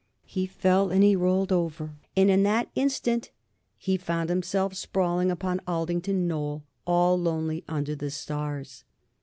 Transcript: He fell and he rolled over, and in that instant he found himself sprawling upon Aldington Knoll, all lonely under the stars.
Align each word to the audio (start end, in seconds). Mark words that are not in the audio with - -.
He 0.25 0.47
fell 0.47 0.89
and 0.89 1.03
he 1.03 1.15
rolled 1.15 1.51
over, 1.51 1.99
and 2.17 2.31
in 2.31 2.41
that 2.41 2.71
instant 2.73 3.29
he 3.77 3.97
found 3.97 4.29
himself 4.31 4.73
sprawling 4.73 5.29
upon 5.29 5.61
Aldington 5.67 6.27
Knoll, 6.27 6.63
all 6.87 7.19
lonely 7.19 7.63
under 7.67 7.93
the 7.93 8.09
stars. 8.09 8.83